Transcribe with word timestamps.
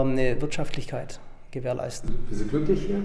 eine 0.00 0.40
Wirtschaftlichkeit 0.40 1.20
gewährleisten. 1.50 2.14
Bist 2.28 2.40
du 2.40 2.46
glücklich 2.46 2.84
hier? 2.86 3.02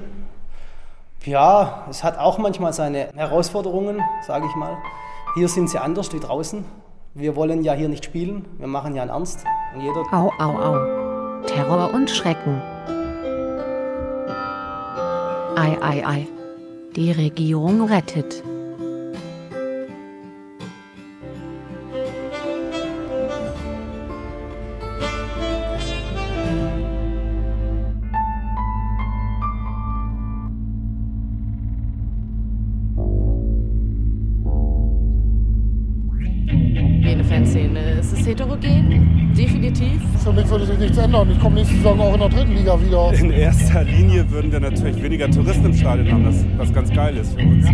Ja, 1.25 1.85
es 1.89 2.03
hat 2.03 2.17
auch 2.17 2.37
manchmal 2.37 2.73
seine 2.73 3.09
Herausforderungen, 3.15 4.01
sage 4.25 4.45
ich 4.45 4.55
mal. 4.55 4.77
Hier 5.35 5.49
sind 5.49 5.69
sie 5.69 5.77
anders 5.77 6.13
wie 6.13 6.19
draußen. 6.19 6.63
Wir 7.13 7.35
wollen 7.35 7.63
ja 7.63 7.73
hier 7.73 7.89
nicht 7.89 8.05
spielen, 8.05 8.45
wir 8.57 8.67
machen 8.67 8.95
ja 8.95 9.01
einen 9.01 9.11
Ernst. 9.11 9.43
Und 9.73 9.81
jeder 9.81 10.01
Au, 10.11 10.31
au, 10.39 10.57
au. 10.57 11.43
Terror 11.47 11.93
und 11.93 12.09
Schrecken. 12.09 12.61
Ei, 15.55 15.77
ei, 15.81 16.05
ei. 16.05 16.27
Die 16.95 17.11
Regierung 17.11 17.83
rettet. 17.83 18.43
Fanszene. 37.27 37.79
Es 37.99 38.13
ist 38.13 38.25
heterogen, 38.25 39.33
definitiv. 39.37 40.01
Für 40.23 40.31
mich 40.31 40.49
würde 40.49 40.65
sich 40.65 40.77
nichts 40.79 40.97
ändern. 40.97 41.29
Ich 41.31 41.39
komme 41.39 41.55
nächste 41.55 41.75
Saison 41.75 41.99
auch 41.99 42.13
in 42.13 42.19
der 42.19 42.29
dritten 42.29 42.55
Liga 42.55 42.81
wieder. 42.81 43.13
In 43.13 43.31
erster 43.31 43.83
Linie 43.83 44.29
würden 44.31 44.51
wir 44.51 44.59
natürlich 44.59 45.01
weniger 45.01 45.29
Touristen 45.29 45.65
im 45.65 45.73
Stadion 45.73 46.11
haben, 46.11 46.23
das, 46.25 46.45
was 46.57 46.73
ganz 46.73 46.89
geil 46.93 47.17
ist 47.17 47.33
für 47.33 47.45
uns. 47.45 47.65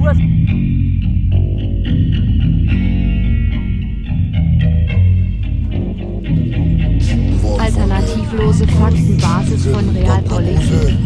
Alternativlose 7.60 8.68
Faktenbasis 8.68 9.68
von 9.68 9.90
Realpolitik. 9.90 10.98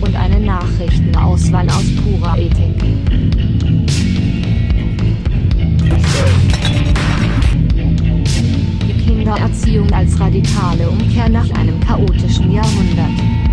Und 0.00 0.16
eine 0.16 0.40
Nachrichtenauswahl 0.40 1.68
aus 1.68 1.84
purer 1.96 2.38
Ethik. 2.38 2.87
Kindererziehung 9.68 9.92
als 9.92 10.18
radikale 10.18 10.88
Umkehr 10.88 11.28
nach 11.28 11.50
einem 11.50 11.78
chaotischen 11.80 12.52
Jahrhundert. 12.52 13.47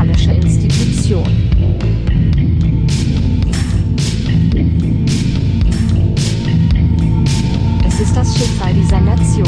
Moralische 0.00 0.32
Institution. 0.32 1.24
Es 7.86 8.00
ist 8.00 8.16
das 8.16 8.34
Schicksal 8.34 8.72
dieser 8.72 9.00
Nation. 9.00 9.46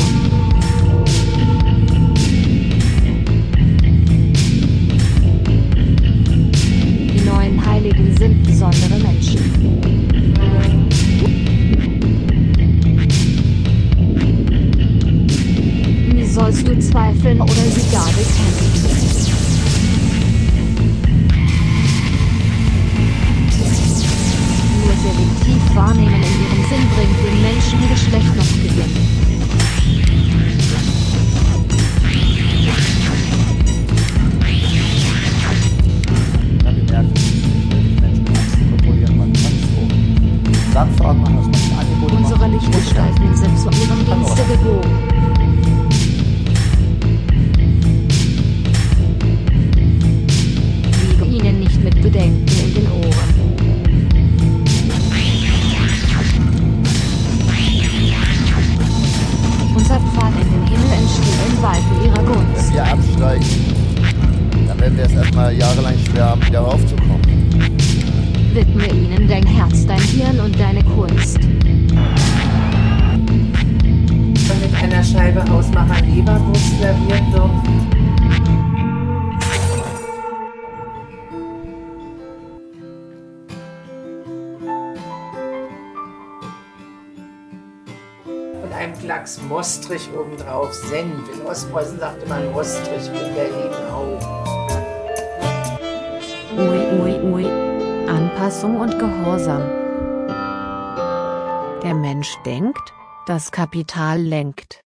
Die 7.15 7.21
neuen 7.25 7.67
Heiligen 7.67 8.17
sind 8.19 8.43
besondere 8.43 8.99
Menschen. 8.99 9.41
Wie 16.15 16.27
sollst 16.27 16.69
du 16.69 16.79
zweifeln 16.79 17.41
oder 17.41 17.53
sie 17.53 17.91
gar 17.91 18.07
bekennen? 18.07 18.82
Unser 59.75 59.99
Pfad 60.01 60.33
in 60.41 60.51
den 60.51 60.67
Himmel 60.67 60.93
entsteht 60.93 61.41
im 61.49 61.63
Walten 61.63 62.05
ihrer 62.05 62.17
Wenn 62.17 62.27
Gunst. 62.27 62.73
wir 62.75 62.85
absteigen, 62.85 63.47
dann 64.69 64.81
werden 64.81 64.97
wir 64.97 65.05
es 65.05 65.13
erstmal 65.13 65.55
jahrelang 65.57 65.95
schwer 66.07 66.27
haben, 66.27 66.47
wieder 66.47 66.61
raufzukommen. 66.61 67.23
Widme 68.53 68.87
ihnen 68.87 69.29
dein 69.29 69.47
Herz, 69.47 69.87
dein 69.87 70.01
Hirn 70.01 70.41
und 70.41 70.59
deine 70.61 70.85
Kunst. 70.85 71.39
Und 74.51 74.61
mit 74.61 74.75
einer 74.83 75.03
Scheibe 75.03 75.43
Hausmacher 75.49 76.03
Leberwurst 76.03 76.79
serviert 76.79 77.33
wird. 77.33 77.51
Einem 88.83 88.99
Klacks 88.99 89.41
Mostrich 89.41 90.11
obendrauf, 90.13 90.73
Senf. 90.75 91.33
In 91.33 91.47
Ostpreußen 91.47 91.99
sagte 91.99 92.27
man 92.27 92.51
Mostrich, 92.53 93.07
in 93.07 93.35
Berlin 93.35 93.73
auch. 93.93 94.21
Ui, 96.59 96.81
ui, 97.01 97.21
ui. 97.33 97.47
Anpassung 98.09 98.81
und 98.81 98.99
Gehorsam. 98.99 99.63
Der 101.83 101.95
Mensch 101.95 102.37
denkt, 102.45 102.93
das 103.27 103.53
Kapital 103.53 104.21
lenkt. 104.21 104.81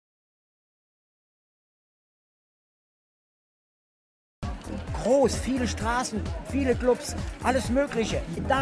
groß, 5.02 5.36
viele 5.36 5.68
Straßen, 5.68 6.20
viele 6.50 6.74
Clubs, 6.74 7.14
alles 7.44 7.70
Mögliche. 7.70 8.20
Da 8.48 8.60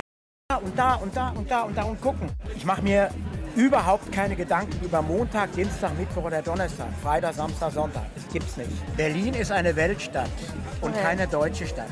und 0.59 0.79
da 0.79 0.95
und 0.97 1.17
da 1.17 1.29
und 1.31 1.51
da 1.51 1.63
und 1.63 1.75
da 1.75 1.83
und 1.85 2.01
gucken. 2.03 2.29
Ich 2.55 2.67
mache 2.67 2.83
mir 2.83 3.11
überhaupt 3.57 4.11
keine 4.13 4.37
Gedanken 4.37 4.85
über 4.85 5.03
Montag, 5.03 5.53
Dienstag, 5.53 5.97
Mittwoch 5.99 6.25
oder 6.25 6.43
Donnerstag, 6.43 6.89
Freitag, 7.03 7.35
Samstag, 7.35 7.73
Sonntag. 7.73 8.05
Das 8.15 8.29
gibt's 8.33 8.57
nicht. 8.57 8.97
Berlin 8.97 9.35
ist 9.35 9.53
eine 9.53 9.75
Weltstadt 9.77 10.31
und 10.81 10.95
keine 10.97 11.27
deutsche 11.27 11.67
Stadt. 11.67 11.89